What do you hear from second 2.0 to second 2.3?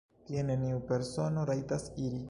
iri.